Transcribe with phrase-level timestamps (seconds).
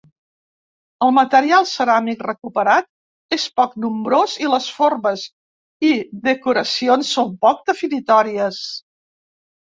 [1.07, 5.25] El material ceràmic recuperat és poc nombrós i les formes
[5.89, 5.91] i
[6.29, 8.63] decoracions són poc definitòries.